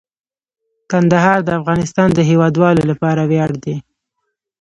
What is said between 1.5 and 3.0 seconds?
افغانستان د هیوادوالو